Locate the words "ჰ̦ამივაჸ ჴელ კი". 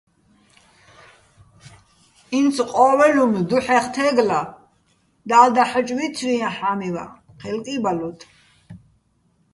6.57-7.75